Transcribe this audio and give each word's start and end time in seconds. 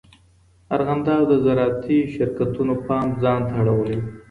ارغنداب 0.75 1.21
د 1.29 1.33
زراعتي 1.45 1.97
شرکتونو 2.15 2.73
پام 2.87 3.07
ځان 3.21 3.39
ته 3.47 3.53
اړولی 3.61 3.95
دی. 4.03 4.07